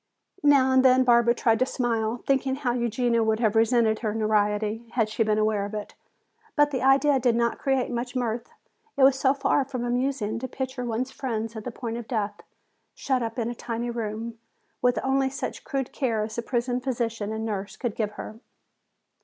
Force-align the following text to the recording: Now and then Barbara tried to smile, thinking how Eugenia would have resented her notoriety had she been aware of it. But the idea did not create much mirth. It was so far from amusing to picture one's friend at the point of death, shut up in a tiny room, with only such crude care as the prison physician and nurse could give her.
Now 0.41 0.71
and 0.71 0.83
then 0.83 1.03
Barbara 1.03 1.35
tried 1.35 1.59
to 1.59 1.65
smile, 1.67 2.23
thinking 2.25 2.55
how 2.55 2.73
Eugenia 2.73 3.21
would 3.23 3.39
have 3.39 3.55
resented 3.55 3.99
her 3.99 4.15
notoriety 4.15 4.87
had 4.93 5.09
she 5.09 5.21
been 5.21 5.37
aware 5.37 5.63
of 5.63 5.75
it. 5.75 5.93
But 6.55 6.71
the 6.71 6.81
idea 6.81 7.19
did 7.19 7.35
not 7.35 7.59
create 7.59 7.91
much 7.91 8.15
mirth. 8.15 8.49
It 8.97 9.03
was 9.03 9.19
so 9.19 9.35
far 9.35 9.63
from 9.63 9.85
amusing 9.85 10.39
to 10.39 10.47
picture 10.47 10.85
one's 10.85 11.11
friend 11.11 11.55
at 11.55 11.63
the 11.65 11.71
point 11.71 11.97
of 11.97 12.07
death, 12.07 12.41
shut 12.95 13.21
up 13.21 13.37
in 13.37 13.47
a 13.47 13.53
tiny 13.53 13.91
room, 13.91 14.39
with 14.81 14.97
only 15.03 15.29
such 15.29 15.63
crude 15.63 15.93
care 15.93 16.23
as 16.23 16.35
the 16.35 16.41
prison 16.41 16.79
physician 16.81 17.31
and 17.31 17.45
nurse 17.45 17.77
could 17.77 17.95
give 17.95 18.13
her. 18.13 18.39